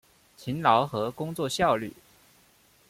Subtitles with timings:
[0.35, 1.93] 勤劳和工作效率